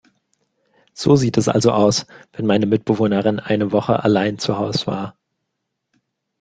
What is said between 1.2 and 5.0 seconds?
es also aus, wenn meine Mitbewohnerin eine Woche allein zu Haus